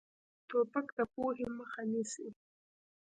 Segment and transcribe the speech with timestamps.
[0.49, 2.27] توپک د پوهې مخه نیسي.